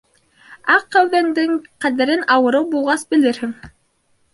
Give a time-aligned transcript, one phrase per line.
[0.75, 1.55] Аҡ кәүҙәңдең
[1.87, 3.59] ҡәҙерен ауырыу булғас белерһең.